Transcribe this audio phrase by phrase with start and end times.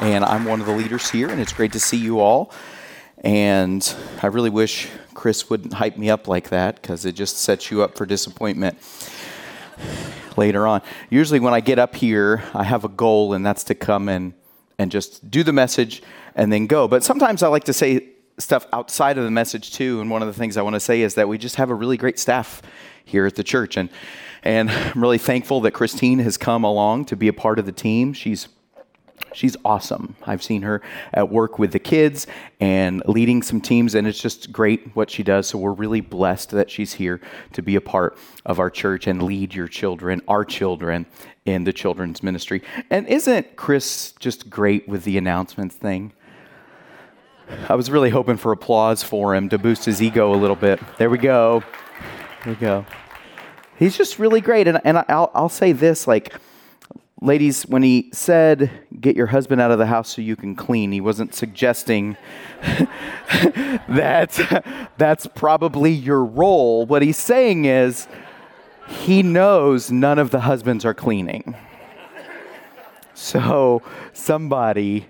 [0.00, 2.52] and I'm one of the leaders here, and it's great to see you all.
[3.18, 7.70] And I really wish Chris wouldn't hype me up like that because it just sets
[7.70, 8.78] you up for disappointment
[10.36, 10.82] later on.
[11.10, 14.34] Usually, when I get up here, I have a goal, and that's to come and,
[14.78, 16.02] and just do the message
[16.34, 16.88] and then go.
[16.88, 20.00] But sometimes I like to say stuff outside of the message too.
[20.00, 21.74] And one of the things I want to say is that we just have a
[21.74, 22.62] really great staff
[23.04, 23.76] here at the church.
[23.76, 23.90] And
[24.42, 27.72] and I'm really thankful that Christine has come along to be a part of the
[27.72, 28.12] team.
[28.12, 28.48] She's
[29.32, 30.16] she's awesome.
[30.24, 32.26] I've seen her at work with the kids
[32.60, 35.48] and leading some teams, and it's just great what she does.
[35.48, 37.20] So we're really blessed that she's here
[37.52, 41.06] to be a part of our church and lead your children, our children,
[41.44, 42.62] in the children's ministry.
[42.90, 46.12] And isn't Chris just great with the announcements thing?
[47.68, 50.80] I was really hoping for applause for him to boost his ego a little bit.
[50.98, 51.62] There we go.
[52.44, 52.86] There we go.
[53.76, 54.68] He's just really great.
[54.68, 56.32] And, and I'll, I'll say this like,
[57.22, 58.70] ladies, when he said,
[59.00, 62.16] get your husband out of the house so you can clean, he wasn't suggesting
[63.88, 66.84] that that's probably your role.
[66.84, 68.08] What he's saying is,
[68.88, 71.54] he knows none of the husbands are cleaning.
[73.14, 75.06] So somebody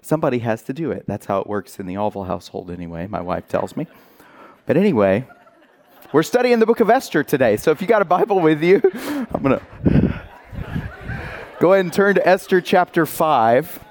[0.00, 1.04] somebody has to do it.
[1.06, 3.86] That's how it works in the Alval household anyway, my wife tells me.
[4.64, 5.26] But anyway,
[6.12, 7.58] we're studying the book of Esther today.
[7.58, 8.80] So if you got a Bible with you,
[9.34, 10.17] I'm going to
[11.58, 13.84] go ahead and turn to Esther chapter 5.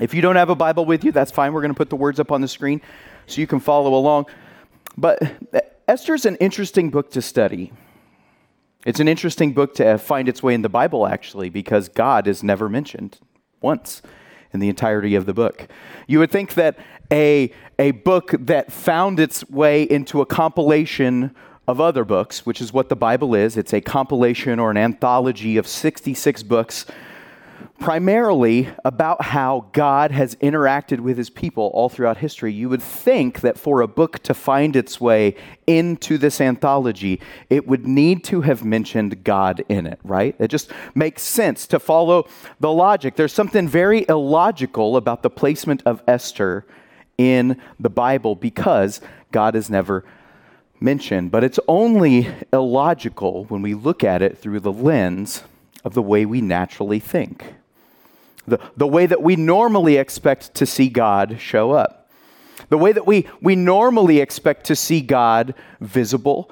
[0.00, 1.52] If you don't have a Bible with you, that's fine.
[1.52, 2.80] We're going to put the words up on the screen
[3.26, 4.26] so you can follow along.
[4.96, 5.22] But
[5.54, 7.72] uh, Esther is an interesting book to study.
[8.84, 12.26] It's an interesting book to uh, find its way in the Bible, actually, because God
[12.26, 13.20] is never mentioned
[13.60, 14.02] once
[14.52, 15.68] in the entirety of the book.
[16.08, 16.76] You would think that
[17.12, 21.36] a, a book that found its way into a compilation
[21.70, 25.56] of other books, which is what the Bible is, it's a compilation or an anthology
[25.56, 26.84] of 66 books
[27.78, 33.40] primarily about how God has interacted with his people all throughout history, you would think
[33.40, 35.34] that for a book to find its way
[35.66, 40.36] into this anthology, it would need to have mentioned God in it, right?
[40.38, 42.28] It just makes sense to follow
[42.60, 43.16] the logic.
[43.16, 46.66] There's something very illogical about the placement of Esther
[47.16, 49.00] in the Bible because
[49.32, 50.04] God is never
[50.80, 51.30] mentioned.
[51.30, 55.42] But it's only illogical when we look at it through the lens
[55.84, 57.54] of the way we naturally think
[58.50, 62.10] the, the way that we normally expect to see God show up,
[62.68, 66.50] the way that we, we normally expect to see God visible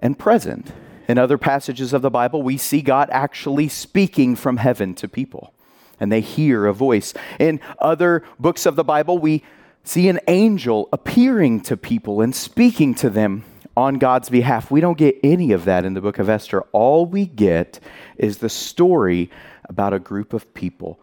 [0.00, 0.72] and present.
[1.08, 5.52] In other passages of the Bible, we see God actually speaking from heaven to people,
[6.00, 7.14] and they hear a voice.
[7.38, 9.42] In other books of the Bible, we
[9.84, 13.44] see an angel appearing to people and speaking to them
[13.76, 14.70] on God's behalf.
[14.70, 16.62] We don't get any of that in the book of Esther.
[16.72, 17.78] All we get
[18.16, 19.30] is the story
[19.68, 20.98] about a group of people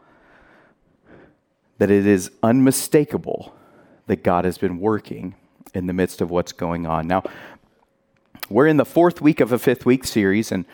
[1.77, 3.53] that it is unmistakable
[4.07, 5.35] that God has been working
[5.73, 7.07] in the midst of what's going on.
[7.07, 7.23] Now,
[8.49, 10.65] we're in the fourth week of a fifth week series, and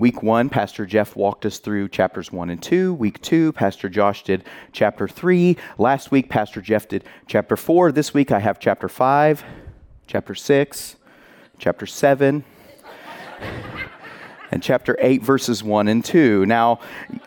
[0.00, 2.94] week one, Pastor Jeff walked us through chapters one and two.
[2.94, 5.58] Week two, Pastor Josh did chapter three.
[5.76, 7.92] Last week, Pastor Jeff did chapter four.
[7.92, 9.44] This week, I have chapter five,
[10.06, 10.96] chapter six,
[11.58, 12.44] chapter seven
[14.50, 16.44] and chapter 8, verses 1 and 2.
[16.44, 16.80] Now,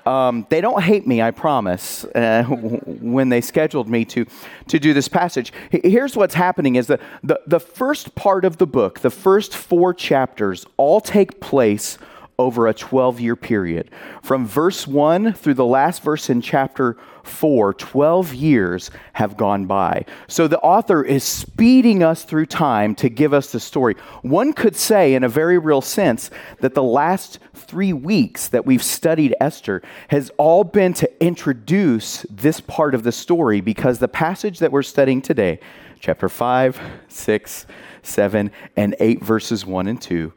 [0.06, 4.26] um, they don't hate me, I promise, uh, when they scheduled me to,
[4.68, 5.54] to do this passage.
[5.72, 9.94] Here's what's happening is that the, the first part of the book, the first four
[9.94, 11.98] chapters, all take place
[12.44, 13.90] over a 12 year period.
[14.22, 20.06] From verse 1 through the last verse in chapter 4, 12 years have gone by.
[20.28, 23.96] So the author is speeding us through time to give us the story.
[24.22, 26.30] One could say, in a very real sense,
[26.60, 32.60] that the last three weeks that we've studied Esther has all been to introduce this
[32.60, 35.60] part of the story because the passage that we're studying today,
[36.02, 37.66] chapter 5, 6,
[38.02, 40.34] 7, and 8, verses 1 and 2,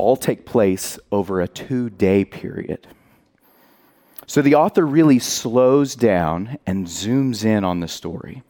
[0.00, 2.86] all take place over a two day period.
[4.26, 8.42] So the author really slows down and zooms in on the story.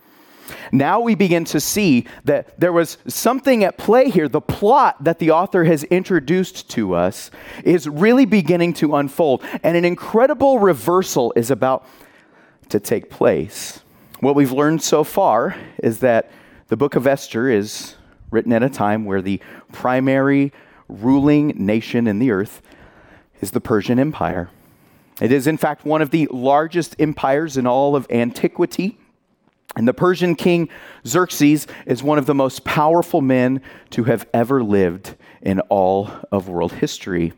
[0.73, 4.29] Now we begin to see that there was something at play here.
[4.29, 7.31] The plot that the author has introduced to us
[7.65, 11.87] is really beginning to unfold, and an incredible reversal is about
[12.69, 13.81] to take place.
[14.21, 16.31] What we've learned so far is that
[16.69, 17.97] the book of Esther is
[18.31, 19.41] written at a time where the
[19.73, 20.53] primary
[20.91, 22.63] ruling nation in the earth
[23.41, 24.51] is the Persian Empire.
[25.21, 28.99] It is, in fact, one of the largest empires in all of antiquity.
[29.77, 30.69] And the Persian king
[31.07, 36.49] Xerxes is one of the most powerful men to have ever lived in all of
[36.49, 37.33] world history.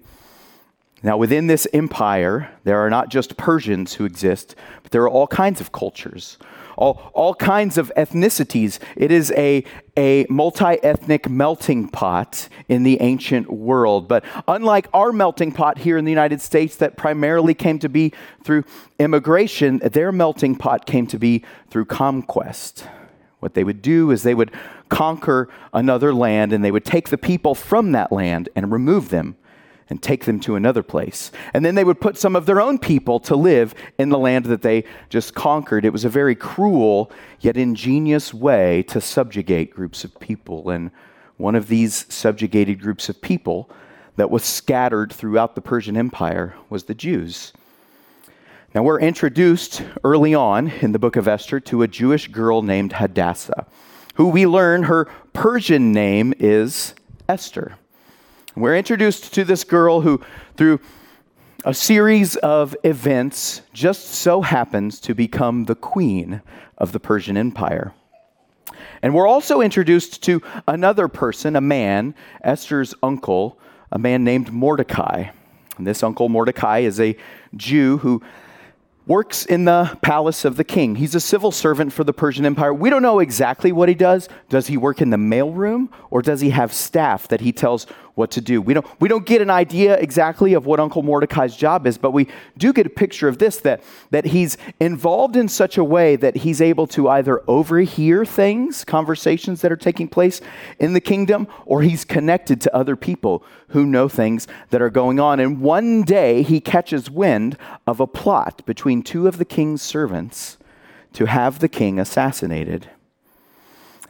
[1.03, 5.27] Now, within this empire, there are not just Persians who exist, but there are all
[5.27, 6.39] kinds of cultures,
[6.77, 8.79] all, all kinds of ethnicities.
[8.97, 9.65] It is a,
[9.97, 14.09] a multi ethnic melting pot in the ancient world.
[14.09, 18.13] But unlike our melting pot here in the United States, that primarily came to be
[18.45, 18.65] through
[18.99, 22.87] immigration, their melting pot came to be through conquest.
[23.41, 24.53] What they would do is they would
[24.89, 29.37] conquer another land and they would take the people from that land and remove them
[29.89, 31.31] and take them to another place.
[31.55, 34.47] And then they would put some of their own people to live in the land
[34.47, 35.85] that they just conquered.
[35.85, 40.71] It was a very cruel yet ingenious way to subjugate groups of people.
[40.71, 40.91] And
[41.37, 43.71] one of these subjugated groups of people
[44.17, 47.53] that was scattered throughout the Persian Empire was the Jews.
[48.75, 52.95] Now, we're introduced early on in the book of Esther to a Jewish girl named
[52.95, 53.67] Hadassah,
[54.15, 56.95] who we learn her Persian name is
[57.29, 57.77] Esther.
[58.55, 60.21] We're introduced to this girl who,
[60.59, 60.81] through
[61.65, 66.43] a series of events, just so happens to become the queen
[66.77, 67.95] of the Persian Empire.
[69.01, 72.15] And we're also introduced to another person, a man,
[72.45, 73.59] Esther's uncle,
[73.91, 75.31] a man named Mordecai.
[75.79, 77.17] And this uncle Mordecai is a
[77.57, 78.23] Jew who
[79.07, 80.95] works in the palace of the king.
[80.95, 82.73] He's a civil servant for the Persian Empire.
[82.73, 84.29] We don't know exactly what he does.
[84.49, 88.31] Does he work in the mailroom or does he have staff that he tells what
[88.33, 88.61] to do?
[88.61, 92.11] We don't, we don't get an idea exactly of what Uncle Mordecai's job is, but
[92.11, 92.29] we
[92.59, 96.37] do get a picture of this that, that he's involved in such a way that
[96.37, 100.41] he's able to either overhear things, conversations that are taking place
[100.79, 105.19] in the kingdom, or he's connected to other people who know things that are going
[105.19, 105.41] on.
[105.41, 107.57] And one day he catches wind
[107.87, 110.59] of a plot between two of the king's servants
[111.15, 112.89] to have the king assassinated.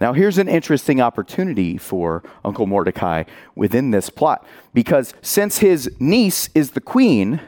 [0.02, 3.22] Now, here's an interesting opportunity for Uncle Mordecai
[3.54, 4.44] within this plot,
[4.74, 7.40] because since his niece is the queen,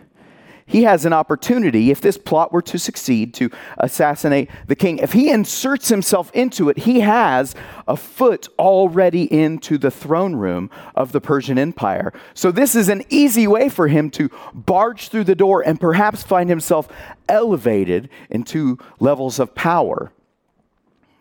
[0.65, 4.99] he has an opportunity, if this plot were to succeed, to assassinate the king.
[4.99, 7.57] If he inserts himself into it, he has
[7.89, 12.13] a foot already into the throne room of the Persian Empire.
[12.35, 16.23] So, this is an easy way for him to barge through the door and perhaps
[16.23, 16.87] find himself
[17.29, 20.13] elevated into levels of power.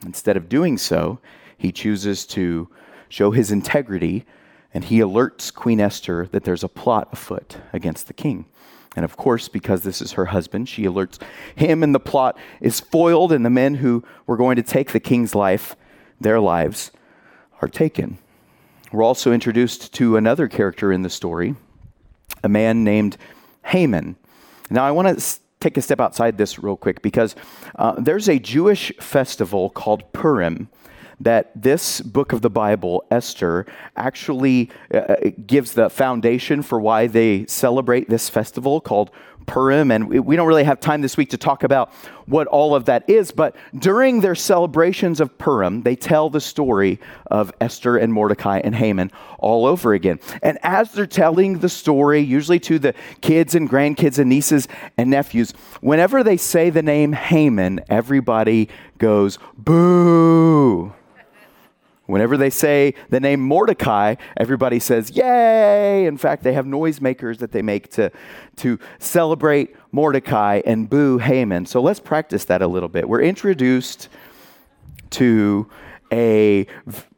[0.06, 1.20] Instead of doing so,
[1.58, 2.70] he chooses to
[3.10, 4.26] show his integrity
[4.74, 8.46] and he alerts Queen Esther that there's a plot afoot against the king.
[8.96, 11.20] And of course, because this is her husband, she alerts
[11.56, 15.00] him, and the plot is foiled, and the men who were going to take the
[15.00, 15.76] king's life,
[16.20, 16.92] their lives,
[17.62, 18.20] are taken.
[18.92, 21.56] We're also introduced to another character in the story,
[22.44, 23.18] a man named
[23.66, 24.16] Haman.
[24.70, 27.36] Now, I want to take a step outside this real quick because
[27.76, 30.68] uh, there's a Jewish festival called Purim
[31.20, 33.66] that this book of the Bible, Esther,
[33.96, 35.16] actually uh, uh,
[35.48, 39.10] gives the foundation for why they celebrate this festival called
[39.46, 39.92] Purim.
[39.92, 41.92] And we don't really have time this week to talk about
[42.26, 47.00] what all of that is, but during their celebrations of Purim, they tell the story
[47.28, 50.20] of Esther and Mordecai and Haman all over again.
[50.42, 55.10] And as they're telling the story, usually to the kids and grandkids and nieces and
[55.10, 55.52] nephews,
[55.82, 60.94] whenever they say the name Haman, everybody goes, boo.
[62.06, 66.06] Whenever they say the name Mordecai, everybody says, Yay!
[66.06, 68.12] In fact, they have noisemakers that they make to,
[68.58, 71.66] to celebrate Mordecai and boo Haman.
[71.66, 73.08] So let's practice that a little bit.
[73.08, 74.10] We're introduced
[75.12, 75.70] to
[76.12, 76.68] a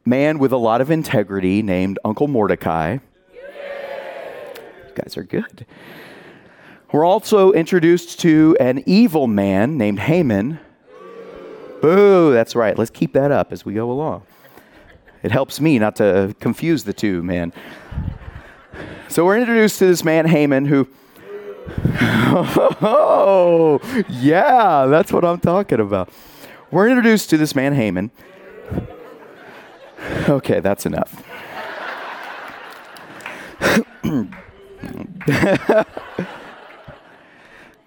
[0.04, 2.98] man with a lot of integrity named Uncle Mordecai.
[3.32, 3.42] You
[4.94, 5.66] guys are good.
[6.92, 10.60] We're also introduced to an evil man named Haman.
[11.82, 12.78] Boo, that's right.
[12.78, 14.22] Let's keep that up as we go along.
[15.22, 17.52] It helps me not to confuse the two, man.
[19.08, 20.88] So we're introduced to this man, Haman, who.
[22.82, 26.10] oh, yeah, that's what I'm talking about.
[26.70, 28.10] We're introduced to this man, Haman.
[30.28, 31.22] Okay, that's enough.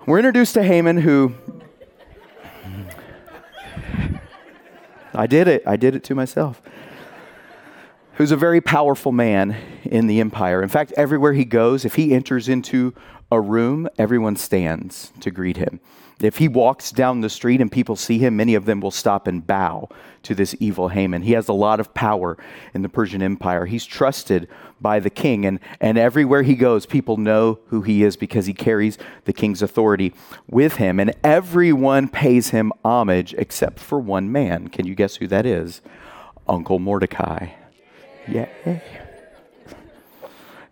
[0.05, 1.33] We're introduced to Haman, who.
[5.13, 5.63] I did it.
[5.67, 6.61] I did it to myself
[8.19, 10.61] who's a very powerful man in the empire.
[10.61, 12.93] In fact, everywhere he goes, if he enters into
[13.31, 15.79] a room, everyone stands to greet him.
[16.19, 19.25] If he walks down the street and people see him, many of them will stop
[19.25, 19.87] and bow
[20.23, 21.21] to this evil Haman.
[21.21, 22.37] He has a lot of power
[22.73, 23.65] in the Persian Empire.
[23.65, 24.49] He's trusted
[24.81, 28.53] by the king, and, and everywhere he goes, people know who he is because he
[28.53, 30.13] carries the king's authority
[30.49, 30.99] with him.
[30.99, 34.67] And everyone pays him homage except for one man.
[34.67, 35.79] Can you guess who that is?
[36.49, 37.51] Uncle Mordecai.
[38.27, 38.47] Yeah.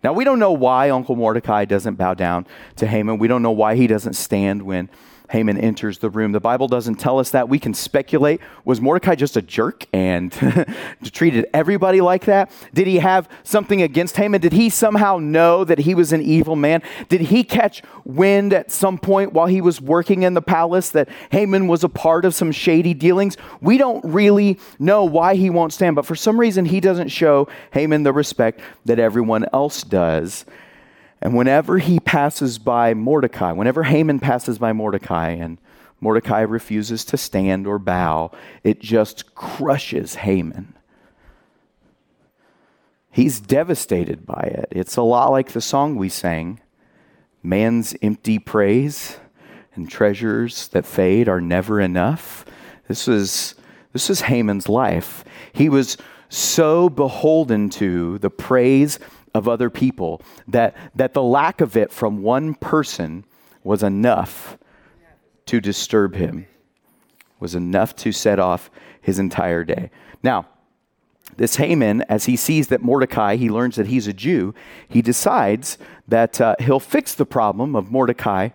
[0.02, 3.18] Now, we don't know why Uncle Mordecai doesn't bow down to Haman.
[3.18, 4.88] We don't know why he doesn't stand when
[5.30, 6.32] Haman enters the room.
[6.32, 7.48] The Bible doesn't tell us that.
[7.48, 8.40] We can speculate.
[8.64, 10.32] Was Mordecai just a jerk and
[11.12, 12.50] treated everybody like that?
[12.72, 14.40] Did he have something against Haman?
[14.40, 16.82] Did he somehow know that he was an evil man?
[17.08, 21.08] Did he catch wind at some point while he was working in the palace that
[21.30, 23.36] Haman was a part of some shady dealings?
[23.60, 27.48] We don't really know why he won't stand, but for some reason he doesn't show
[27.72, 30.46] Haman the respect that everyone else does.
[31.20, 35.58] And whenever he passes by Mordecai, whenever Haman passes by Mordecai and
[36.00, 38.30] Mordecai refuses to stand or bow,
[38.62, 40.74] it just crushes Haman.
[43.10, 44.68] He's devastated by it.
[44.70, 46.60] It's a lot like the song we sang
[47.42, 49.16] Man's empty praise
[49.74, 52.44] and treasures that fade are never enough.
[52.88, 53.54] This is,
[53.92, 55.24] this was Haman's life.
[55.52, 55.96] He was
[56.28, 58.98] so beholden to the praise
[59.34, 63.24] of other people, that, that the lack of it from one person
[63.62, 64.58] was enough
[65.46, 66.46] to disturb him,
[67.40, 68.70] was enough to set off
[69.00, 69.90] his entire day.
[70.22, 70.46] Now,
[71.36, 74.54] this Haman, as he sees that Mordecai, he learns that he's a Jew,
[74.88, 78.50] he decides that uh, he'll fix the problem of Mordecai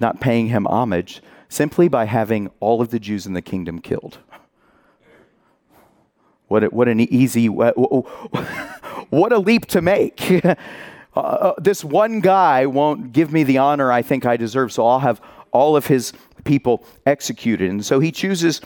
[0.00, 4.18] not paying him homage simply by having all of the Jews in the kingdom killed.
[6.48, 7.74] What, what an easy, what,
[9.12, 10.42] what a leap to make.
[11.14, 14.86] Uh, uh, this one guy won't give me the honor I think I deserve, so
[14.86, 16.14] I'll have all of his
[16.44, 17.68] people executed.
[17.68, 18.62] And so he chooses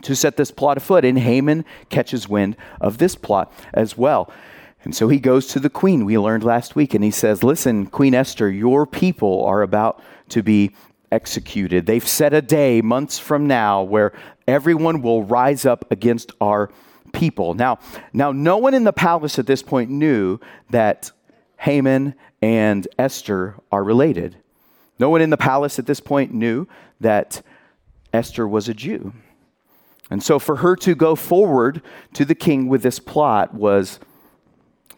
[0.00, 4.28] to set this plot afoot, and Haman catches wind of this plot as well.
[4.82, 7.86] And so he goes to the queen, we learned last week, and he says, Listen,
[7.86, 10.74] Queen Esther, your people are about to be
[11.12, 11.86] executed.
[11.86, 14.12] They've set a day months from now where
[14.48, 16.72] everyone will rise up against our
[17.12, 17.54] people.
[17.54, 17.78] Now,
[18.12, 20.38] now no one in the palace at this point knew
[20.70, 21.10] that
[21.58, 24.36] Haman and Esther are related.
[24.98, 26.66] No one in the palace at this point knew
[27.00, 27.42] that
[28.12, 29.12] Esther was a Jew.
[30.10, 31.82] And so for her to go forward
[32.14, 33.98] to the king with this plot was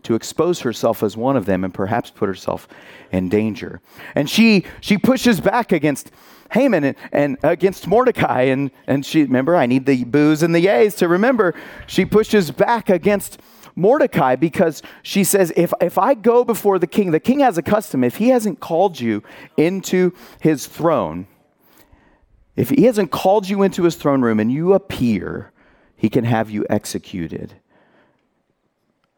[0.02, 2.68] to expose herself as one of them and perhaps put herself
[3.10, 3.80] in danger.
[4.14, 6.10] And she she pushes back against
[6.52, 8.42] Haman and, and against Mordecai.
[8.42, 11.54] And, and she, remember, I need the boos and the yays to remember,
[11.86, 13.40] she pushes back against
[13.76, 17.62] Mordecai because she says, if, if I go before the king, the king has a
[17.62, 18.04] custom.
[18.04, 19.22] If he hasn't called you
[19.56, 21.26] into his throne,
[22.56, 25.52] if he hasn't called you into his throne room and you appear,
[25.96, 27.54] he can have you executed.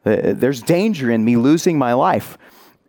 [0.05, 2.37] Uh, there's danger in me losing my life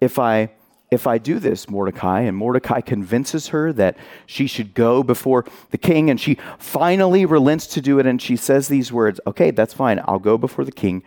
[0.00, 0.50] if I
[0.90, 2.20] if I do this, Mordecai.
[2.22, 6.10] And Mordecai convinces her that she should go before the king.
[6.10, 8.06] And she finally relents to do it.
[8.06, 10.00] And she says these words Okay, that's fine.
[10.06, 11.02] I'll go before the king.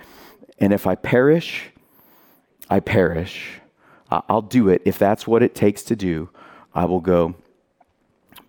[0.59, 1.71] And if I perish,
[2.69, 3.59] I perish.
[4.11, 4.81] I'll do it.
[4.85, 6.29] If that's what it takes to do,
[6.75, 7.35] I will go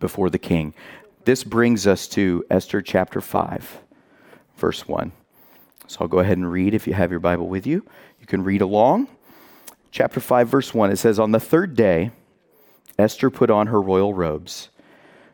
[0.01, 0.75] before the king.
[1.25, 3.81] This brings us to Esther chapter 5,
[4.57, 5.12] verse 1.
[5.87, 7.87] So I'll go ahead and read if you have your Bible with you.
[8.19, 9.07] You can read along
[9.93, 12.11] chapter 5, verse 1, it says, On the third day,
[12.99, 14.71] Esther put on her royal robes.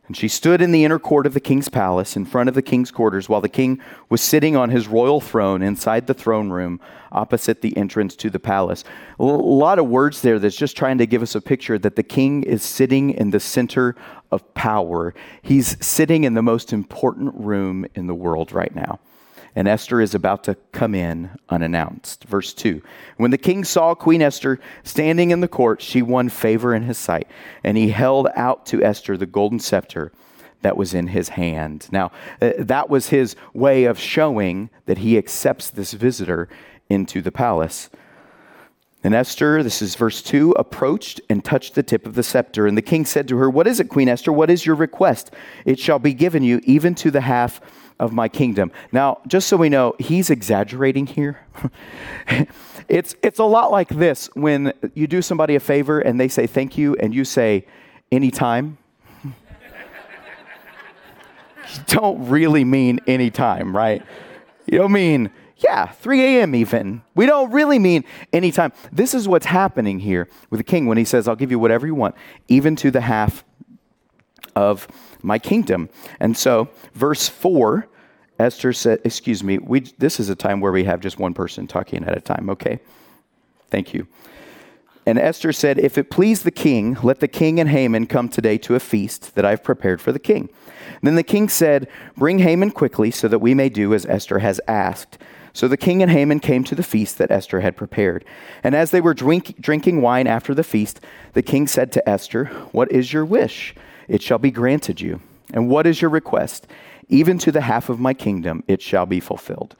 [0.07, 2.63] And she stood in the inner court of the king's palace in front of the
[2.63, 6.81] king's quarters while the king was sitting on his royal throne inside the throne room
[7.13, 8.85] opposite the entrance to the palace.
[9.19, 12.03] A lot of words there that's just trying to give us a picture that the
[12.03, 13.97] king is sitting in the center
[14.31, 15.15] of power.
[15.43, 19.01] He's sitting in the most important room in the world right now
[19.55, 22.25] and Esther is about to come in unannounced.
[22.25, 22.83] Verse 2
[23.17, 26.99] When the king saw Queen Esther standing in the court, she won favor in his
[26.99, 27.29] sight,
[27.65, 30.13] and he held out to Esther the golden scepter
[30.63, 31.89] that was in his hand.
[31.93, 32.11] Now,
[32.43, 36.49] uh, that was his way of showing that he accepts this visitor
[36.89, 37.91] into the palace.
[39.05, 42.67] And Esther, this is verse 2, approached and touched the tip of the scepter.
[42.67, 44.33] And the king said to her, What is it, Queen Esther?
[44.33, 45.33] What is your request?
[45.65, 47.61] It shall be given you, even to the half
[47.99, 48.71] of my kingdom.
[48.93, 51.41] Now, just so we know, he's exaggerating here.
[52.89, 56.47] it's, it's a lot like this when you do somebody a favor and they say
[56.47, 57.67] thank you and you say
[58.13, 58.79] anytime.
[59.25, 59.31] you
[61.87, 64.03] don't really mean anytime, right?
[64.67, 66.55] You don't mean Yeah, 3 a.m.
[66.55, 67.03] even.
[67.17, 68.73] We don't really mean anytime.
[68.93, 71.85] This is what's happening here with the king when he says, I'll give you whatever
[71.85, 72.15] you want,
[72.47, 73.43] even to the half
[74.55, 74.89] of
[75.23, 75.89] my kingdom.
[76.21, 77.89] And so, verse 4,
[78.39, 81.67] Esther said, Excuse me, we, this is a time where we have just one person
[81.67, 82.49] talking at a time.
[82.51, 82.79] Okay.
[83.71, 84.07] Thank you.
[85.07, 88.59] And Esther said, If it please the king, let the king and Haman come today
[88.59, 90.49] to a feast that I've prepared for the king.
[91.03, 94.61] Then the king said, Bring Haman quickly so that we may do as Esther has
[94.69, 95.19] asked.
[95.53, 98.25] So the king and Haman came to the feast that Esther had prepared.
[98.63, 101.01] And as they were drink, drinking wine after the feast,
[101.33, 103.75] the king said to Esther, What is your wish?
[104.09, 105.21] It shall be granted you.
[105.53, 106.67] And what is your request?
[107.09, 109.77] Even to the half of my kingdom it shall be fulfilled.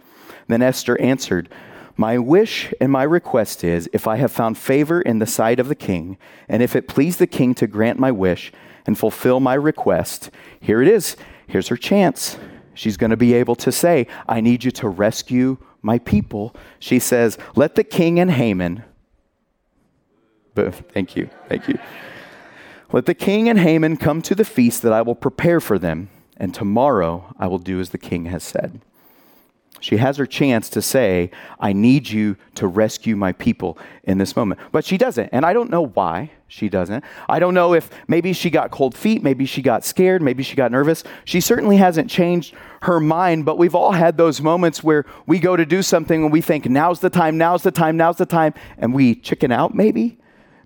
[0.47, 1.49] Then Esther answered,
[1.97, 5.69] My wish and my request is, if I have found favor in the sight of
[5.69, 6.17] the king,
[6.49, 8.53] and if it please the king to grant my wish
[8.87, 10.31] and fulfill my request,
[10.61, 11.17] here it is.
[11.47, 12.39] Here's her chance.
[12.75, 16.55] She's going to be able to say, I need you to rescue my people.
[16.79, 18.85] She says, Let the king and Haman,
[20.55, 21.79] but thank you, thank you.
[22.91, 26.09] Let the king and Haman come to the feast that I will prepare for them,
[26.37, 28.81] and tomorrow I will do as the king has said.
[29.81, 31.31] She has her chance to say,
[31.61, 34.61] I need you to rescue my people in this moment.
[34.73, 35.29] But she doesn't.
[35.33, 37.05] And I don't know why she doesn't.
[37.29, 40.57] I don't know if maybe she got cold feet, maybe she got scared, maybe she
[40.57, 41.05] got nervous.
[41.25, 45.57] She certainly hasn't changed her mind, but we've all had those moments where we go
[45.57, 48.55] to do something and we think, now's the time, now's the time, now's the time,
[48.79, 50.18] and we chicken out maybe.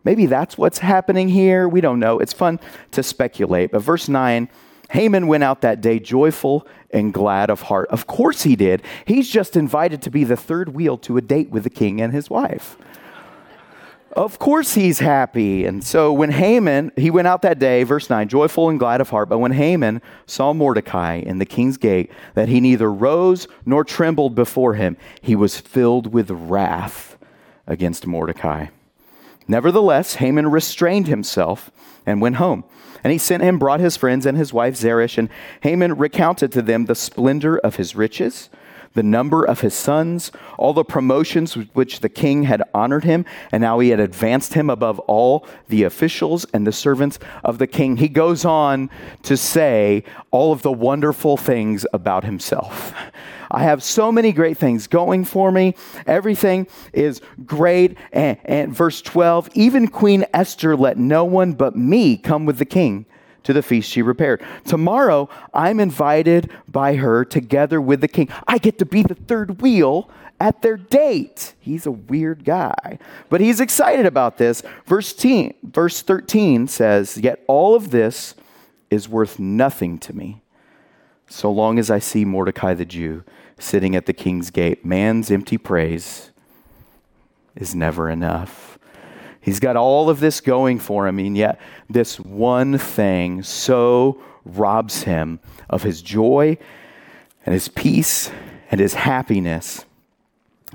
[0.04, 1.68] Maybe that's what's happening here.
[1.68, 2.18] We don't know.
[2.18, 2.61] It's fun
[2.92, 3.71] to speculate.
[3.71, 4.49] But verse 9
[4.90, 7.88] Haman went out that day joyful and glad of heart.
[7.88, 8.82] Of course he did.
[9.06, 12.12] He's just invited to be the third wheel to a date with the king and
[12.12, 12.76] his wife.
[14.14, 15.64] Of course he's happy.
[15.64, 19.09] And so when Haman, he went out that day, verse 9, joyful and glad of
[19.09, 19.30] heart.
[19.30, 24.35] But when Haman saw Mordecai in the king's gate, that he neither rose nor trembled
[24.35, 27.16] before him, he was filled with wrath
[27.66, 28.66] against Mordecai.
[29.49, 31.70] Nevertheless, Haman restrained himself
[32.06, 32.64] and went home.
[33.04, 35.28] And he sent him, brought his friends and his wife Zeresh, and
[35.62, 38.49] Haman recounted to them the splendor of his riches
[38.95, 43.25] the number of his sons, all the promotions with which the king had honored him,
[43.50, 47.67] and how he had advanced him above all the officials and the servants of the
[47.67, 47.97] king.
[47.97, 48.90] He goes on
[49.23, 52.95] to say all of the wonderful things about himself.
[53.52, 55.76] I have so many great things going for me.
[56.06, 57.99] Everything is great.
[58.10, 62.65] And, and verse 12, even Queen Esther let no one but me come with the
[62.65, 63.04] king
[63.43, 64.43] to the feast she prepared.
[64.65, 68.30] Tomorrow, I'm invited by her together with the king.
[68.49, 70.08] I get to be the third wheel
[70.41, 71.54] at their date.
[71.60, 74.62] He's a weird guy, but he's excited about this.
[74.86, 78.34] Verse, 10, verse 13 says, Yet all of this
[78.91, 80.43] is worth nothing to me,
[81.26, 83.25] so long as I see Mordecai the Jew
[83.62, 84.84] sitting at the king's gate.
[84.84, 86.30] Man's empty praise
[87.54, 88.78] is never enough.
[89.40, 95.02] He's got all of this going for him, and yet this one thing so robs
[95.02, 96.58] him of his joy
[97.44, 98.30] and his peace
[98.70, 99.84] and his happiness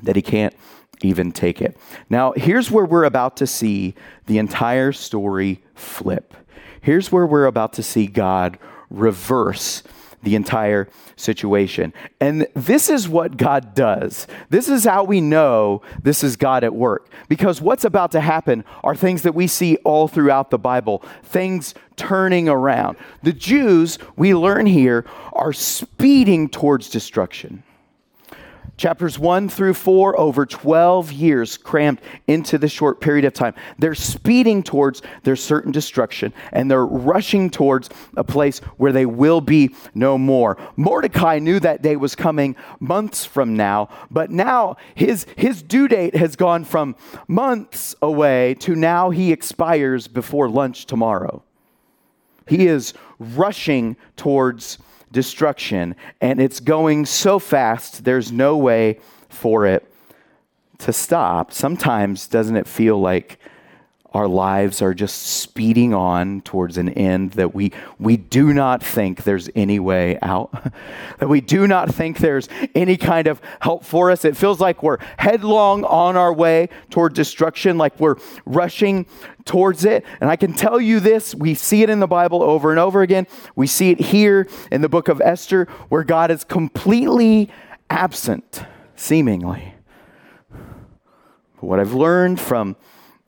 [0.01, 0.53] that he can't
[1.01, 1.77] even take it.
[2.09, 3.95] Now, here's where we're about to see
[4.25, 6.33] the entire story flip.
[6.81, 8.57] Here's where we're about to see God
[8.89, 9.83] reverse
[10.23, 11.93] the entire situation.
[12.19, 14.27] And this is what God does.
[14.49, 17.09] This is how we know this is God at work.
[17.29, 21.73] Because what's about to happen are things that we see all throughout the Bible, things
[21.95, 22.97] turning around.
[23.23, 27.63] The Jews, we learn here, are speeding towards destruction.
[28.75, 33.55] Chapters 1 through 4, over 12 years crammed into the short period of time.
[33.79, 39.41] They're speeding towards their certain destruction and they're rushing towards a place where they will
[39.41, 40.57] be no more.
[40.75, 46.15] Mordecai knew that day was coming months from now, but now his, his due date
[46.15, 46.95] has gone from
[47.27, 51.43] months away to now he expires before lunch tomorrow.
[52.47, 54.77] He is rushing towards
[55.11, 59.89] destruction, and it's going so fast, there's no way for it
[60.79, 61.51] to stop.
[61.51, 63.39] Sometimes, doesn't it feel like
[64.17, 69.23] our lives are just speeding on towards an end that we, we do not think
[69.23, 70.51] there's any way out,
[71.19, 74.25] that we do not think there's any kind of help for us.
[74.25, 79.05] It feels like we're headlong on our way toward destruction, like we're rushing
[79.45, 80.03] towards it.
[80.19, 83.03] And I can tell you this we see it in the Bible over and over
[83.03, 83.27] again.
[83.55, 87.51] We see it here in the book of Esther, where God is completely
[87.91, 88.63] absent,
[88.95, 89.75] seemingly.
[91.59, 92.75] what I've learned from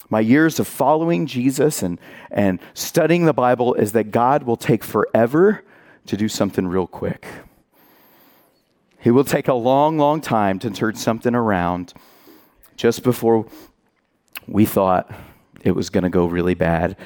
[0.10, 2.00] my years of following Jesus and,
[2.32, 5.64] and studying the Bible is that God will take forever
[6.08, 7.28] to do something real quick.
[9.00, 11.94] He will take a long, long time to turn something around
[12.76, 13.46] just before
[14.48, 15.12] we thought
[15.62, 16.98] it was going to go really bad.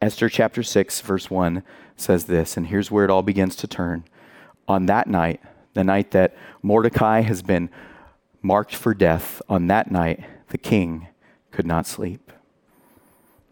[0.00, 1.62] Esther chapter 6, verse 1
[1.96, 4.04] says this, and here's where it all begins to turn.
[4.68, 5.40] On that night,
[5.74, 7.68] the night that Mordecai has been
[8.42, 11.08] marked for death, on that night, the king
[11.50, 12.23] could not sleep.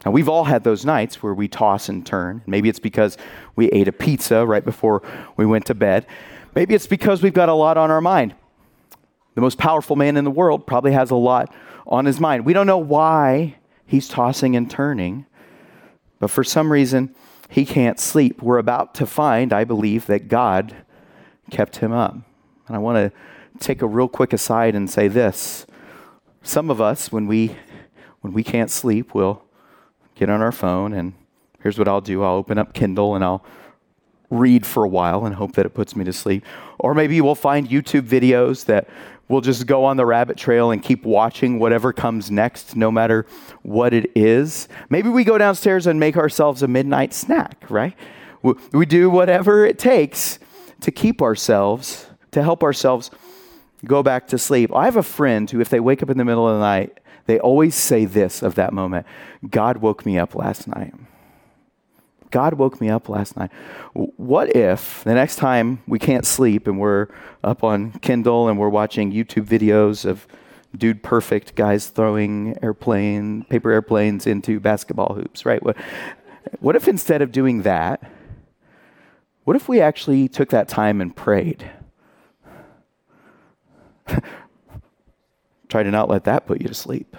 [0.04, 2.42] Now, we've all had those nights where we toss and turn.
[2.46, 3.16] Maybe it's because
[3.54, 5.02] we ate a pizza right before
[5.36, 6.06] we went to bed.
[6.54, 8.34] Maybe it's because we've got a lot on our mind.
[9.34, 11.54] The most powerful man in the world probably has a lot
[11.86, 12.44] on his mind.
[12.44, 15.26] We don't know why he's tossing and turning,
[16.18, 17.14] but for some reason,
[17.48, 18.42] he can't sleep.
[18.42, 20.74] We're about to find, I believe, that God
[21.50, 22.14] kept him up.
[22.66, 25.66] And I want to take a real quick aside and say this.
[26.42, 27.56] Some of us, when we
[28.20, 29.42] when we can't sleep, will
[30.22, 31.14] get on our phone and
[31.62, 32.22] here's what I'll do.
[32.22, 33.44] I'll open up Kindle and I'll
[34.30, 36.44] read for a while and hope that it puts me to sleep.
[36.78, 38.88] Or maybe we'll find YouTube videos that
[39.28, 43.26] we'll just go on the rabbit trail and keep watching whatever comes next, no matter
[43.62, 44.68] what it is.
[44.88, 47.96] Maybe we go downstairs and make ourselves a midnight snack, right?
[48.72, 50.38] We do whatever it takes
[50.82, 53.10] to keep ourselves, to help ourselves
[53.84, 54.72] go back to sleep.
[54.72, 57.00] I have a friend who, if they wake up in the middle of the night,
[57.26, 59.06] they always say this of that moment
[59.48, 60.94] God woke me up last night.
[62.30, 63.50] God woke me up last night.
[63.92, 67.08] What if the next time we can't sleep and we're
[67.44, 70.26] up on Kindle and we're watching YouTube videos of
[70.76, 75.62] dude perfect guys throwing airplane paper airplanes into basketball hoops, right?
[75.62, 75.76] What,
[76.60, 78.10] what if instead of doing that,
[79.44, 81.70] what if we actually took that time and prayed?
[85.72, 87.16] Try to not let that put you to sleep.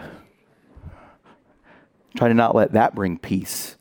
[2.16, 3.78] Try to not let that bring peace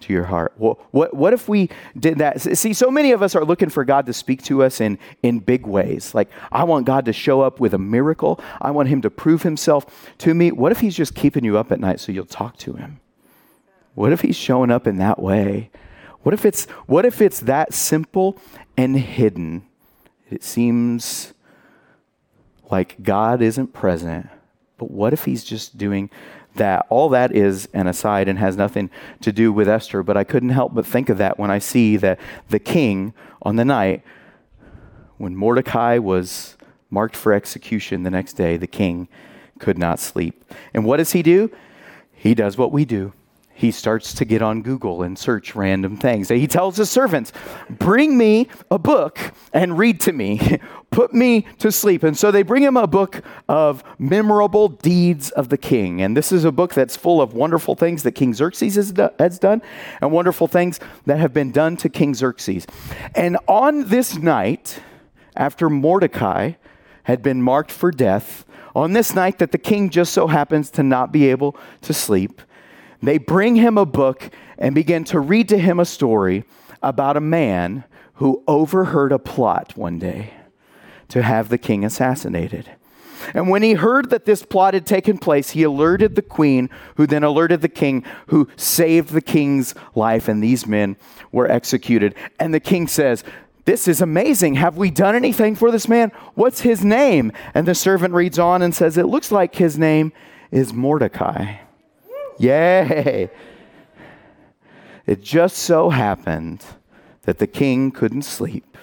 [0.00, 0.54] to your heart.
[0.56, 2.40] Well, what, what if we did that?
[2.40, 5.40] See, so many of us are looking for God to speak to us in, in
[5.40, 6.14] big ways.
[6.14, 8.40] Like, I want God to show up with a miracle.
[8.58, 10.50] I want Him to prove Himself to me.
[10.50, 13.00] What if He's just keeping you up at night so you'll talk to Him?
[13.92, 15.68] What if He's showing up in that way?
[16.22, 18.38] What if it's, what if it's that simple
[18.78, 19.66] and hidden?
[20.30, 21.34] It seems
[22.70, 24.28] like God isn't present,
[24.78, 26.10] but what if He's just doing
[26.54, 26.86] that?
[26.88, 30.50] All that is an aside and has nothing to do with Esther, but I couldn't
[30.50, 34.02] help but think of that when I see that the king on the night
[35.18, 36.56] when Mordecai was
[36.88, 39.06] marked for execution the next day, the king
[39.58, 40.44] could not sleep.
[40.72, 41.50] And what does he do?
[42.12, 43.12] He does what we do
[43.60, 46.30] he starts to get on Google and search random things.
[46.30, 47.30] He tells his servants,
[47.68, 49.18] Bring me a book
[49.52, 50.58] and read to me.
[50.90, 52.02] Put me to sleep.
[52.02, 56.00] And so they bring him a book of memorable deeds of the king.
[56.00, 59.60] And this is a book that's full of wonderful things that King Xerxes has done
[60.00, 62.66] and wonderful things that have been done to King Xerxes.
[63.14, 64.80] And on this night,
[65.36, 66.52] after Mordecai
[67.02, 70.82] had been marked for death, on this night that the king just so happens to
[70.82, 72.40] not be able to sleep,
[73.02, 76.44] they bring him a book and begin to read to him a story
[76.82, 77.84] about a man
[78.14, 80.34] who overheard a plot one day
[81.08, 82.70] to have the king assassinated.
[83.34, 87.06] And when he heard that this plot had taken place, he alerted the queen, who
[87.06, 90.96] then alerted the king, who saved the king's life, and these men
[91.30, 92.14] were executed.
[92.38, 93.22] And the king says,
[93.64, 94.54] This is amazing.
[94.54, 96.12] Have we done anything for this man?
[96.34, 97.32] What's his name?
[97.54, 100.12] And the servant reads on and says, It looks like his name
[100.50, 101.56] is Mordecai.
[102.40, 103.28] Yay!
[105.06, 106.64] It just so happened
[107.22, 108.78] that the king couldn't sleep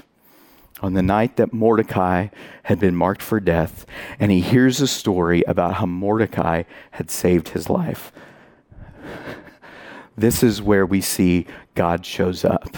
[0.80, 2.28] on the night that Mordecai
[2.64, 3.88] had been marked for death,
[4.20, 8.12] and he hears a story about how Mordecai had saved his life.
[10.16, 12.78] This is where we see God shows up.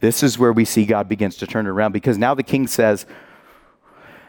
[0.00, 3.04] This is where we see God begins to turn around because now the king says,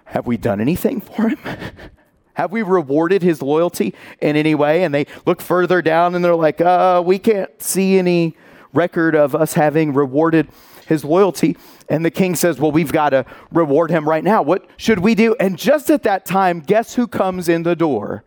[0.05, 1.39] Have we done anything for him?
[2.35, 4.83] Have we rewarded his loyalty in any way?
[4.83, 8.35] And they look further down and they're like, uh, we can't see any
[8.73, 10.47] record of us having rewarded
[10.87, 11.57] his loyalty.
[11.89, 14.41] And the king says, Well, we've got to reward him right now.
[14.41, 15.35] What should we do?
[15.39, 18.23] And just at that time, guess who comes in the door?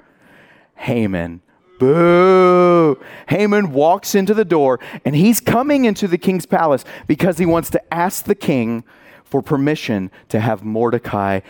[0.77, 1.40] Haman.
[1.79, 2.99] Boo!
[3.29, 7.69] Haman walks into the door and he's coming into the king's palace because he wants
[7.71, 8.85] to ask the king
[9.25, 11.40] for permission to have Mordecai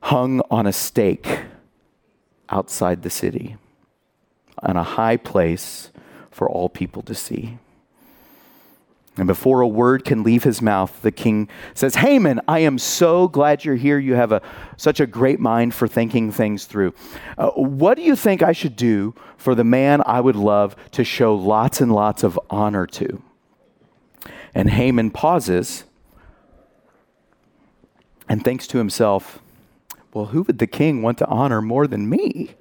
[0.00, 1.40] hung on a stake
[2.50, 3.56] outside the city
[4.62, 5.90] on a high place
[6.30, 7.58] for all people to see.
[9.16, 13.28] And before a word can leave his mouth, the king says, Haman, I am so
[13.28, 13.98] glad you're here.
[13.98, 14.40] You have a,
[14.76, 16.94] such a great mind for thinking things through.
[17.36, 21.04] Uh, what do you think I should do for the man I would love to
[21.04, 23.22] show lots and lots of honor to?
[24.54, 25.84] And Haman pauses
[28.28, 29.40] and thinks to himself,
[30.12, 32.54] well, who would the king want to honor more than me?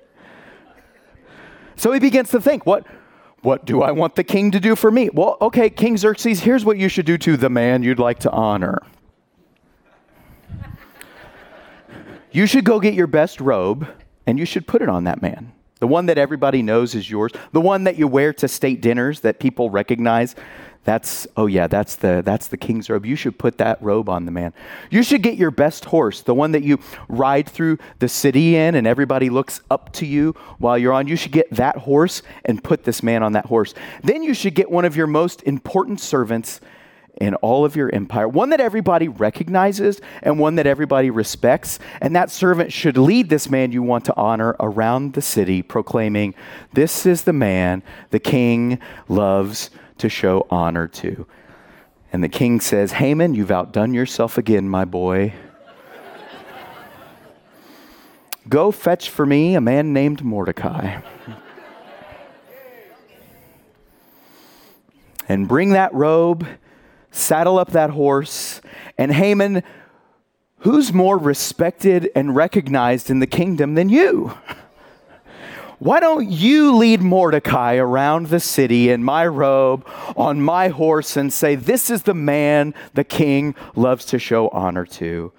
[1.76, 2.86] So he begins to think, what,
[3.42, 5.10] what do I want the king to do for me?
[5.10, 8.32] Well, okay, King Xerxes, here's what you should do to the man you'd like to
[8.32, 8.80] honor.
[12.32, 13.88] You should go get your best robe
[14.28, 15.52] and you should put it on that man.
[15.80, 19.22] The one that everybody knows is yours, the one that you wear to state dinners
[19.22, 20.36] that people recognize.
[20.86, 23.06] That's oh yeah, that's the that's the king's robe.
[23.06, 24.54] You should put that robe on the man.
[24.90, 28.76] You should get your best horse, the one that you ride through the city in
[28.76, 31.08] and everybody looks up to you while you're on.
[31.08, 33.74] You should get that horse and put this man on that horse.
[34.04, 36.62] Then you should get one of your most important servants
[37.20, 41.80] in all of your empire, one that everybody recognizes and one that everybody respects.
[42.02, 46.34] And that servant should lead this man you want to honor around the city, proclaiming,
[46.74, 51.26] This is the man the king loves to show honor to.
[52.12, 55.34] And the king says, Haman, you've outdone yourself again, my boy.
[58.48, 61.02] Go fetch for me a man named Mordecai.
[65.28, 66.48] and bring that robe
[67.12, 68.62] saddle up that horse,
[68.98, 69.64] and Haman,
[70.60, 74.34] who's more respected and recognized in the kingdom than you?
[75.80, 79.88] Why don't you lead Mordecai around the city in my robe
[80.18, 84.86] on my horse and say, This is the man the king loves to show honor
[84.86, 85.32] to?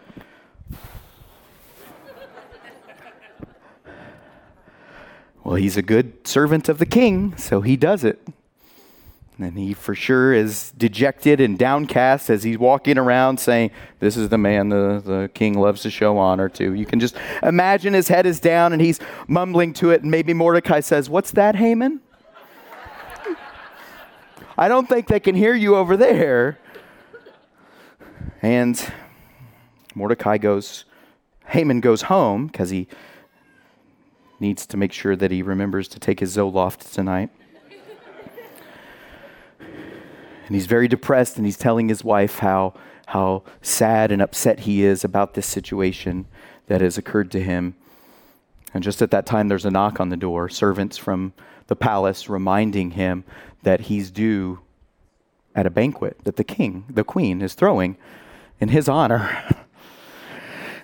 [5.45, 8.27] Well, he's a good servant of the king, so he does it.
[9.43, 14.29] And he for sure is dejected and downcast as he's walking around saying, This is
[14.29, 16.75] the man the, the king loves to show honor to.
[16.75, 20.03] You can just imagine his head is down and he's mumbling to it.
[20.03, 22.01] And maybe Mordecai says, What's that, Haman?
[24.59, 26.59] I don't think they can hear you over there.
[28.43, 28.93] And
[29.95, 30.85] Mordecai goes,
[31.47, 32.89] Haman goes home because he
[34.39, 37.31] needs to make sure that he remembers to take his Zoloft tonight.
[40.51, 42.75] And he's very depressed and he's telling his wife how,
[43.07, 46.27] how sad and upset he is about this situation
[46.67, 47.77] that has occurred to him.
[48.75, 51.35] And just at that time, there's a knock on the door, servants from
[51.69, 53.23] the palace reminding him
[53.63, 54.59] that he's due
[55.55, 57.97] at a banquet that the king, the queen, is throwing
[58.59, 59.31] in his honor.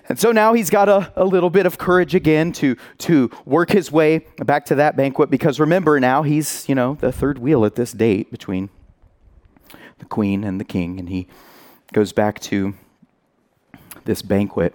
[0.09, 3.71] And so now he's got a, a little bit of courage again to, to work
[3.71, 7.65] his way back to that banquet because remember now he's, you know, the third wheel
[7.65, 8.69] at this date between
[9.99, 11.27] the queen and the king, and he
[11.93, 12.73] goes back to
[14.05, 14.73] this banquet.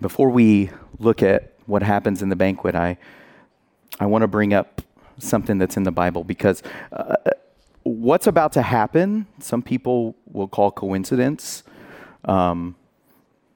[0.00, 2.98] Before we look at what happens in the banquet, I,
[3.98, 4.82] I want to bring up
[5.18, 6.62] something that's in the Bible because
[6.92, 7.14] uh,
[7.82, 11.62] what's about to happen, some people will call coincidence.
[12.24, 12.76] Um,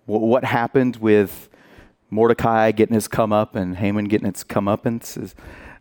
[0.06, 1.48] what happened with
[2.11, 4.87] Mordecai getting his come up and Haman getting its come up,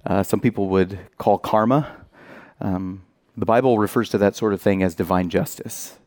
[0.05, 1.95] uh, some people would call karma.
[2.61, 3.03] Um,
[3.37, 5.97] the Bible refers to that sort of thing as divine justice.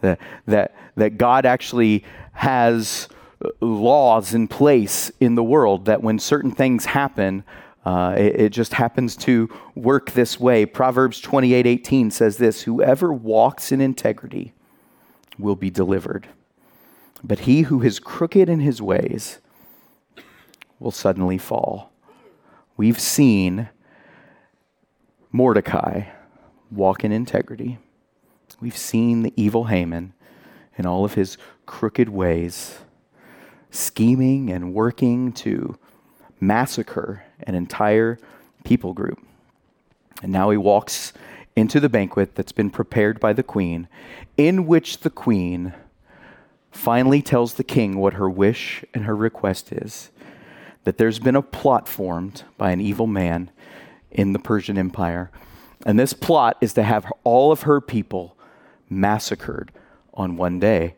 [0.00, 3.08] That, that, that God actually has
[3.44, 7.44] uh, laws in place in the world that when certain things happen,
[7.84, 10.66] uh, it, it, just happens to work this way.
[10.66, 14.52] Proverbs 28 18 says this Whoever walks in integrity
[15.38, 16.28] will be delivered,
[17.24, 19.38] but he who is crooked in his ways
[20.78, 21.90] will suddenly fall.
[22.76, 23.68] We've seen
[25.32, 26.04] Mordecai
[26.70, 27.78] walk in integrity.
[28.60, 30.14] We've seen the evil Haman
[30.76, 31.36] in all of his
[31.66, 32.78] crooked ways,
[33.70, 35.76] scheming and working to
[36.40, 38.18] massacre an entire
[38.64, 39.20] people group.
[40.22, 41.12] And now he walks
[41.54, 43.88] into the banquet that's been prepared by the queen,
[44.36, 45.74] in which the queen
[46.70, 50.10] finally tells the king what her wish and her request is
[50.84, 53.50] that there's been a plot formed by an evil man
[54.10, 55.30] in the Persian Empire.
[55.86, 58.36] And this plot is to have all of her people
[58.88, 59.70] massacred
[60.14, 60.94] on one day.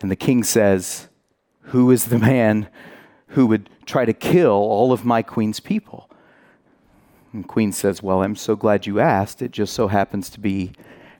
[0.00, 1.08] And the king says,
[1.62, 2.68] Who is the man
[3.28, 6.10] who would try to kill all of my queen's people?
[7.32, 9.42] And queen says, Well, I'm so glad you asked.
[9.42, 10.72] It just so happens to be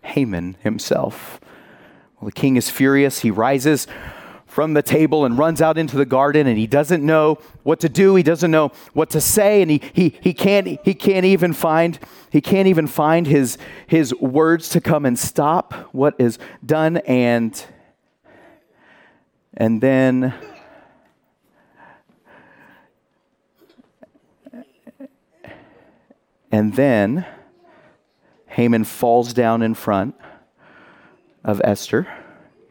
[0.02, 1.40] Haman himself.
[2.20, 3.20] Well, the king is furious.
[3.20, 3.86] He rises
[4.48, 7.88] from the table and runs out into the garden and he doesn't know what to
[7.88, 8.16] do.
[8.16, 11.98] He doesn't know what to say and he, he, he can't he can't even find
[12.30, 16.96] he can't even find his his words to come and stop what is done.
[16.98, 17.62] And
[19.54, 20.34] and then
[26.50, 27.26] and then
[28.46, 30.14] Haman falls down in front
[31.44, 32.08] of Esther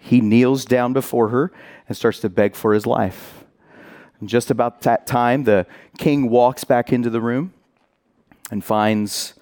[0.07, 1.51] he kneels down before her
[1.87, 3.43] and starts to beg for his life.
[4.19, 5.67] And just about that time, the
[5.97, 7.53] king walks back into the room
[8.49, 9.33] and finds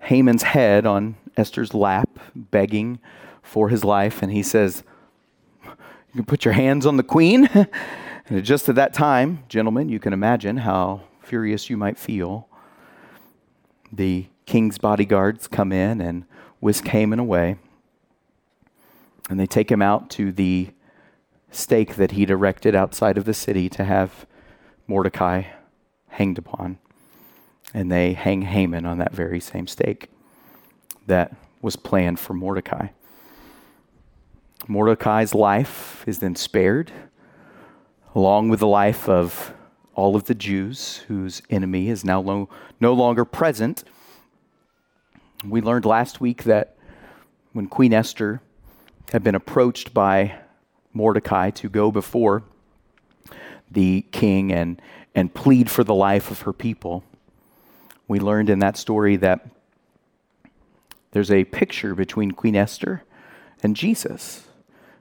[0.00, 2.98] Haman's head on Esther's lap, begging
[3.42, 4.22] for his life.
[4.22, 4.82] And he says,
[5.62, 7.46] You can put your hands on the queen.
[8.28, 12.48] and just at that time, gentlemen, you can imagine how furious you might feel.
[13.92, 16.24] The king's bodyguards come in and
[16.60, 17.56] whisk Haman away.
[19.28, 20.70] And they take him out to the
[21.50, 24.26] stake that he'd erected outside of the city to have
[24.86, 25.44] Mordecai
[26.08, 26.78] hanged upon.
[27.74, 30.08] And they hang Haman on that very same stake
[31.06, 32.88] that was planned for Mordecai.
[34.68, 36.92] Mordecai's life is then spared,
[38.14, 39.52] along with the life of
[39.94, 42.48] all of the Jews whose enemy is now lo-
[42.80, 43.84] no longer present.
[45.44, 46.76] We learned last week that
[47.52, 48.40] when Queen Esther
[49.12, 50.38] had been approached by
[50.92, 52.42] Mordecai to go before
[53.70, 54.80] the king and,
[55.14, 57.04] and plead for the life of her people,
[58.08, 59.48] we learned in that story that
[61.10, 63.02] there's a picture between Queen Esther
[63.62, 64.45] and Jesus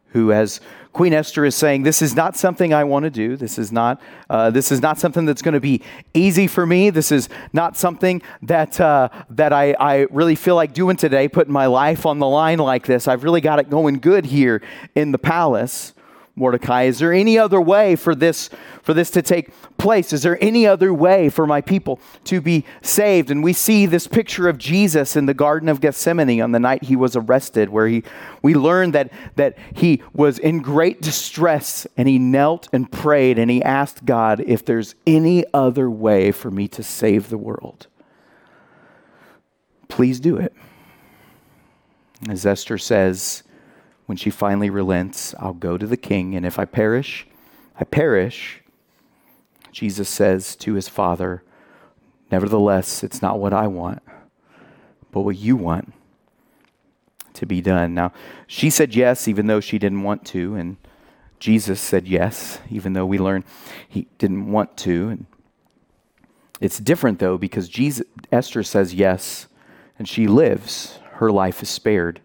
[0.10, 0.62] who, as
[0.94, 3.36] Queen Esther is saying, this is not something I want to do.
[3.36, 5.82] This is not, uh, this is not something that's going to be
[6.14, 6.90] easy for me.
[6.90, 11.52] This is not something that, uh, that I, I really feel like doing today, putting
[11.52, 13.10] my life on the line like this.
[13.10, 14.62] I've really got it going good here
[14.96, 15.94] in the palace.
[16.38, 18.50] Mordecai, is there any other way for this
[18.84, 20.12] for this to take place?
[20.12, 23.32] Is there any other way for my people to be saved?
[23.32, 26.84] And we see this picture of Jesus in the Garden of Gethsemane on the night
[26.84, 28.04] he was arrested, where he
[28.42, 33.50] we learn that that he was in great distress and he knelt and prayed and
[33.50, 37.88] he asked God if there's any other way for me to save the world.
[39.88, 40.54] Please do it.
[42.28, 43.44] As Esther says,
[44.06, 47.26] when she finally relents, I'll go to the king, and if I perish,
[47.80, 48.62] I perish.
[49.72, 51.44] Jesus says to his father,
[52.32, 54.02] Nevertheless, it's not what I want,
[55.12, 55.94] but what you want
[57.34, 57.94] to be done.
[57.94, 58.12] Now,
[58.48, 60.78] she said yes, even though she didn't want to, and
[61.40, 63.44] Jesus said yes, even though we learn
[63.88, 65.10] he didn't want to.
[65.10, 65.26] And
[66.60, 69.48] it's different though, because Jesus, Esther says yes,
[70.00, 71.00] and she lives.
[71.14, 72.22] Her life is spared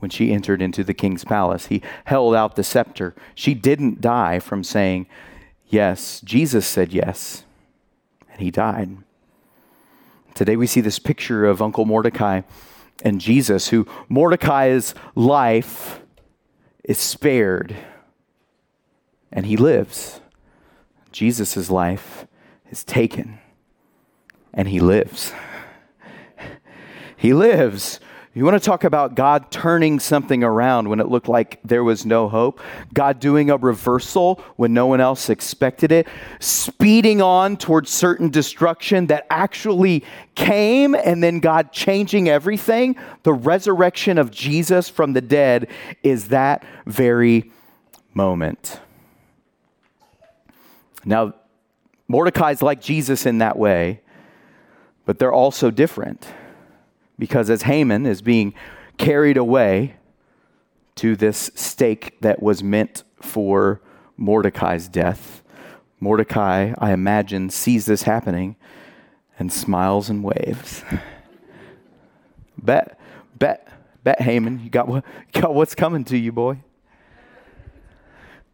[0.00, 1.66] when she entered into the king's palace.
[1.66, 3.14] He held out the scepter.
[3.34, 5.06] She didn't die from saying
[5.68, 6.20] yes.
[6.22, 7.44] Jesus said yes,
[8.32, 8.96] and he died.
[10.34, 12.42] Today we see this picture of Uncle Mordecai
[13.04, 16.00] and Jesus, who Mordecai's life
[16.84, 17.76] is spared
[19.32, 20.20] and he lives.
[21.12, 22.26] Jesus' life
[22.70, 23.38] is taken
[24.52, 25.32] and he lives.
[27.16, 28.00] he lives.
[28.32, 32.06] You want to talk about God turning something around when it looked like there was
[32.06, 32.60] no hope?
[32.94, 36.06] God doing a reversal when no one else expected it?
[36.38, 40.04] Speeding on towards certain destruction that actually
[40.36, 42.94] came and then God changing everything?
[43.24, 45.66] The resurrection of Jesus from the dead
[46.04, 47.50] is that very
[48.14, 48.78] moment.
[51.04, 51.34] Now,
[52.06, 54.02] Mordecai's like Jesus in that way,
[55.04, 56.28] but they're also different
[57.20, 58.54] because as Haman is being
[58.96, 59.94] carried away
[60.96, 63.80] to this stake that was meant for
[64.16, 65.42] Mordecai's death,
[66.00, 68.56] Mordecai, I imagine, sees this happening
[69.38, 70.82] and smiles and waves.
[72.58, 72.98] bet,
[73.38, 73.68] bet,
[74.02, 76.58] bet, Haman, you got, what, got what's coming to you, boy.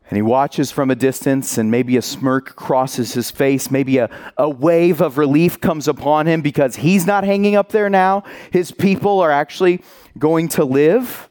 [0.09, 3.71] And he watches from a distance, and maybe a smirk crosses his face.
[3.71, 7.90] Maybe a, a wave of relief comes upon him because he's not hanging up there
[7.90, 8.23] now.
[8.53, 9.83] His people are actually
[10.16, 11.29] going to live.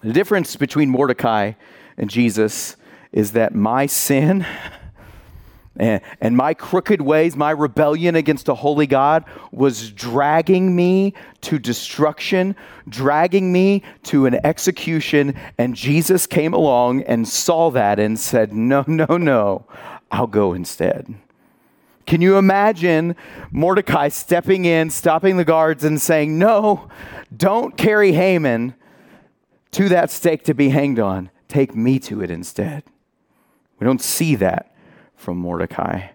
[0.00, 1.52] The difference between Mordecai
[1.96, 2.76] and Jesus
[3.10, 4.46] is that my sin
[5.82, 11.58] and, and my crooked ways, my rebellion against a holy God was dragging me to
[11.58, 12.54] destruction,
[12.88, 15.34] dragging me to an execution.
[15.58, 19.66] And Jesus came along and saw that and said, No, no, no,
[20.12, 21.16] I'll go instead.
[22.06, 23.16] Can you imagine
[23.50, 26.88] Mordecai stepping in, stopping the guards, and saying, No,
[27.36, 28.76] don't carry Haman
[29.72, 31.30] to that stake to be hanged on.
[31.48, 32.84] Take me to it instead.
[33.80, 34.71] We don't see that
[35.22, 36.08] from Mordecai.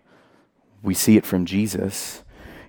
[0.83, 2.23] We see it from Jesus.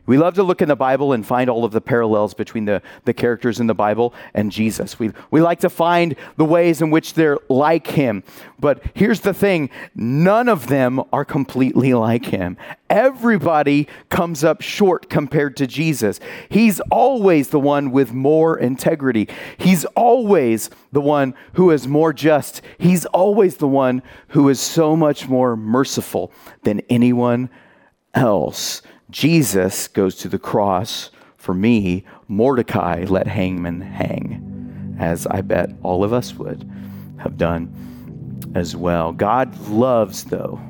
[0.09, 2.81] We love to look in the Bible and find all of the parallels between the,
[3.05, 4.99] the characters in the Bible and Jesus.
[4.99, 8.25] We, we like to find the ways in which they're like him.
[8.59, 12.57] But here's the thing none of them are completely like him.
[12.89, 16.21] Everybody comes up short compared to Jesus.
[16.49, 19.29] He's always the one with more integrity.
[19.59, 22.63] He's always the one who is more just.
[22.79, 26.33] He's always the one who is so much more merciful
[26.63, 27.51] than anyone
[28.15, 28.81] else.
[29.11, 32.05] Jesus goes to the cross for me.
[32.29, 36.71] Mordecai let Haman hang, as I bet all of us would
[37.19, 39.13] have done as well.
[39.13, 40.61] God loves, though,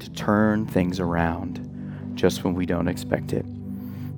[0.00, 3.46] to turn things around just when we don't expect it.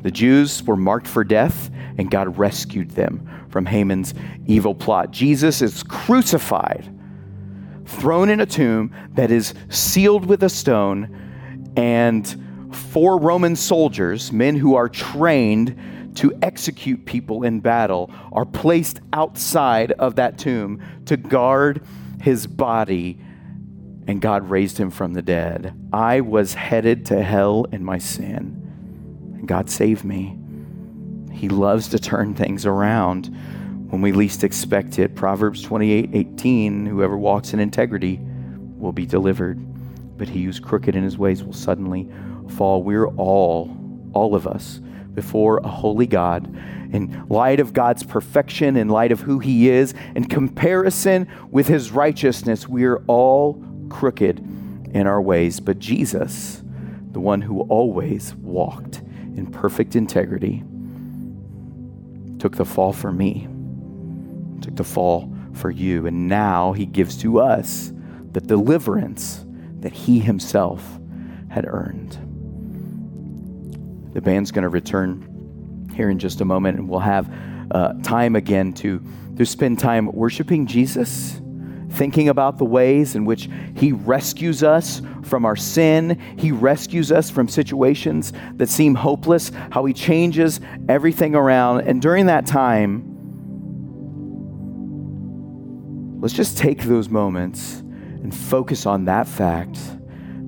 [0.02, 4.14] The Jews were marked for death, and God rescued them from Haman's
[4.46, 5.10] evil plot.
[5.10, 6.88] Jesus is crucified,
[7.84, 12.42] thrown in a tomb that is sealed with a stone, and
[12.74, 15.78] four Roman soldiers, men who are trained
[16.16, 21.82] to execute people in battle, are placed outside of that tomb to guard
[22.20, 23.18] his body,
[24.06, 25.74] and God raised him from the dead.
[25.92, 30.38] I was headed to hell in my sin, and God saved me.
[31.32, 33.26] He loves to turn things around
[33.90, 35.14] when we least expect it.
[35.14, 38.20] Proverbs 28 18 Whoever walks in integrity
[38.76, 39.58] will be delivered,
[40.16, 42.08] but he who's crooked in his ways will suddenly
[42.52, 43.76] fall, we're all,
[44.12, 44.80] all of us,
[45.14, 46.46] before a holy God.
[46.92, 51.90] In light of God's perfection, in light of who He is, in comparison with His
[51.90, 54.38] righteousness, we're all crooked
[54.92, 55.60] in our ways.
[55.60, 56.62] But Jesus,
[57.12, 58.98] the one who always walked
[59.36, 60.62] in perfect integrity,
[62.38, 63.48] took the fall for me,
[64.60, 66.06] took the fall for you.
[66.06, 67.92] And now He gives to us
[68.32, 69.44] the deliverance
[69.80, 70.98] that He Himself
[71.48, 72.18] had earned.
[74.12, 77.32] The band's going to return here in just a moment, and we'll have
[77.70, 79.02] uh, time again to,
[79.36, 81.40] to spend time worshiping Jesus,
[81.90, 87.30] thinking about the ways in which He rescues us from our sin, He rescues us
[87.30, 91.82] from situations that seem hopeless, how He changes everything around.
[91.82, 93.08] And during that time,
[96.20, 99.78] let's just take those moments and focus on that fact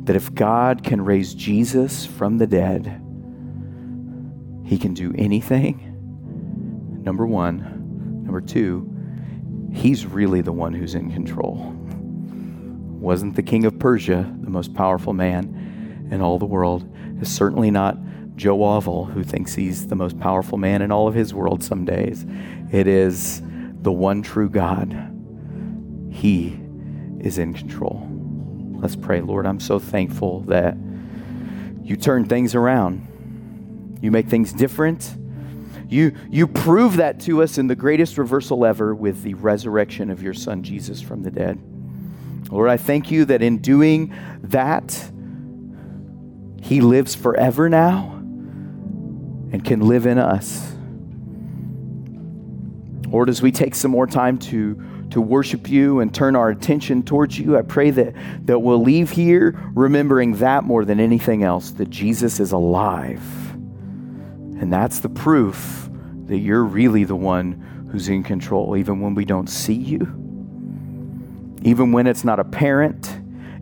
[0.05, 3.01] that if God can raise Jesus from the dead,
[4.65, 5.91] he can do anything.
[7.05, 8.23] Number one.
[8.25, 8.91] Number two,
[9.73, 11.73] he's really the one who's in control.
[12.99, 16.89] Wasn't the king of Persia the most powerful man in all the world?
[17.21, 17.99] Is certainly not
[18.35, 21.85] Joe Oval, who thinks he's the most powerful man in all of his world some
[21.85, 22.27] days.
[22.73, 23.43] It is
[23.83, 24.93] the one true God.
[26.11, 26.59] He
[27.21, 28.09] is in control.
[28.81, 29.21] Let's pray.
[29.21, 30.77] Lord, I'm so thankful that
[31.83, 33.07] you turn things around.
[34.05, 35.17] You make things different.
[35.89, 40.23] You, you prove that to us in the greatest reversal ever with the resurrection of
[40.23, 41.59] your son Jesus from the dead.
[42.51, 45.11] Lord, I thank you that in doing that,
[46.61, 48.11] he lives forever now
[49.53, 50.71] and can live in us.
[53.09, 57.05] Lord, as we take some more time to, to worship you and turn our attention
[57.05, 58.13] towards you, I pray that,
[58.45, 63.23] that we'll leave here remembering that more than anything else, that Jesus is alive
[64.61, 65.89] and that's the proof
[66.27, 70.01] that you're really the one who's in control, even when we don't see you,
[71.63, 73.19] even when it's not apparent,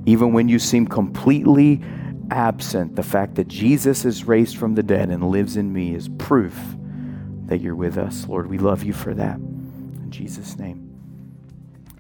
[0.07, 1.83] even when you seem completely
[2.31, 2.97] absent.
[2.97, 6.59] The fact that Jesus is raised from the dead and lives in me is proof
[7.47, 8.27] that you're with us.
[8.27, 9.37] Lord, we love you for that.
[9.37, 10.89] In Jesus' name.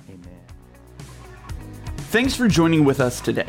[0.08, 0.40] Amen.
[1.96, 3.48] Thanks for joining with us today.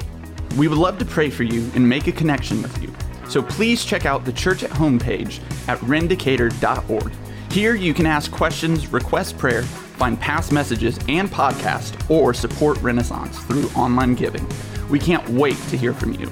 [0.58, 2.94] We would love to pray for you and make a connection with you.
[3.34, 7.12] So please check out the Church at Home page at rendicator.org.
[7.52, 13.40] Here you can ask questions, request prayer, find past messages and podcasts, or support Renaissance
[13.40, 14.48] through online giving.
[14.88, 16.28] We can't wait to hear from you.